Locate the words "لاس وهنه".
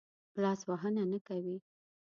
0.41-1.03